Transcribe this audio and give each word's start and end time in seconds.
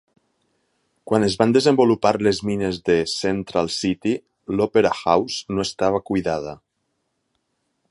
Quan 1.09 1.25
es 1.27 1.35
van 1.41 1.51
desenvolupar 1.57 2.13
les 2.27 2.39
mines 2.51 2.79
de 2.89 2.95
Central 3.13 3.71
City, 3.75 4.15
l'Opera 4.57 4.95
Hause 5.03 5.59
no 5.59 5.69
estava 5.69 6.03
cuidada. 6.11 6.57